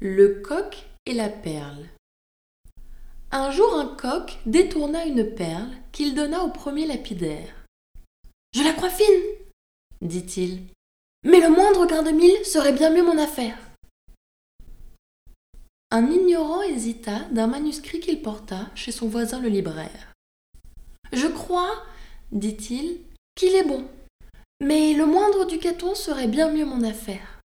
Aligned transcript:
Le 0.00 0.40
coq 0.40 0.84
et 1.06 1.14
la 1.14 1.28
perle. 1.28 1.86
Un 3.30 3.50
jour 3.50 3.74
un 3.74 3.86
coq 3.86 4.38
détourna 4.44 5.06
une 5.06 5.34
perle 5.34 5.70
qu'il 5.92 6.14
donna 6.14 6.42
au 6.42 6.50
premier 6.50 6.86
lapidaire. 6.86 7.64
Je 8.54 8.62
la 8.62 8.72
crois 8.72 8.90
fine, 8.90 9.06
dit-il, 10.02 10.62
mais 11.24 11.40
le 11.40 11.48
moindre 11.48 11.86
grain 11.86 12.02
de 12.02 12.10
mille 12.10 12.44
serait 12.44 12.72
bien 12.72 12.90
mieux 12.90 13.04
mon 13.04 13.18
affaire. 13.18 13.56
Un 15.90 16.10
ignorant 16.10 16.62
hésita 16.62 17.20
d'un 17.30 17.46
manuscrit 17.46 18.00
qu'il 18.00 18.20
porta 18.20 18.70
chez 18.74 18.90
son 18.90 19.08
voisin 19.08 19.40
le 19.40 19.48
libraire. 19.48 20.12
Je 21.12 21.28
crois, 21.28 21.84
dit-il, 22.32 22.98
qu'il 23.36 23.54
est 23.54 23.66
bon, 23.66 23.86
mais 24.60 24.92
le 24.92 25.06
moindre 25.06 25.46
ducaton 25.46 25.94
serait 25.94 26.28
bien 26.28 26.50
mieux 26.50 26.64
mon 26.64 26.82
affaire. 26.82 27.40